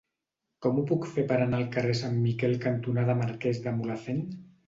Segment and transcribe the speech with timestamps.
[0.65, 4.27] Com ho puc fer per anar al carrer Sant Miquel cantonada Marquès de Mulhacén?